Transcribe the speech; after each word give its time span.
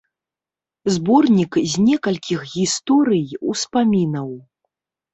Зборнік 0.95 1.53
з 1.75 1.85
некалькіх 1.91 2.39
гісторый-успамінаў. 2.57 4.29